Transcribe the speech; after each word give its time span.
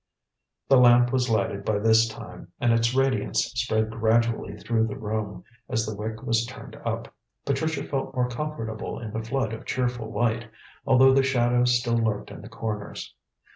The 0.67 0.77
lamp 0.77 1.13
was 1.13 1.29
lighted 1.29 1.63
by 1.63 1.77
this 1.77 2.07
time, 2.07 2.51
and 2.59 2.73
its 2.73 2.95
radiance 2.95 3.45
spread 3.55 3.91
gradually 3.91 4.57
through 4.57 4.87
the 4.87 4.97
room, 4.97 5.43
as 5.69 5.85
the 5.85 5.95
wick 5.95 6.23
was 6.23 6.43
turned 6.43 6.75
up. 6.83 7.13
Patricia 7.45 7.83
felt 7.83 8.15
more 8.15 8.27
comfortable 8.27 8.97
in 8.97 9.11
the 9.13 9.21
flood 9.21 9.53
of 9.53 9.63
cheerful 9.63 10.11
light, 10.11 10.49
although 10.87 11.13
the 11.13 11.21
shadows 11.21 11.77
still 11.79 11.99
lurked 11.99 12.31
in 12.31 12.41
the 12.41 12.49
corners. 12.49 13.13